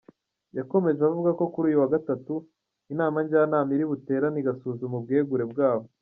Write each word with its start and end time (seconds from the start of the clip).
Yakomeje 0.57 1.01
avuga 1.09 1.29
ko 1.39 1.43
kuri 1.53 1.65
uyu 1.69 1.81
wa 1.81 1.91
gatatu, 1.95 2.33
Inama 2.93 3.17
Njyanama 3.23 3.69
iri 3.75 3.85
buterane 3.91 4.37
igasuzuma 4.39 4.95
ubwegure 4.97 5.45
bwabo. 5.53 5.85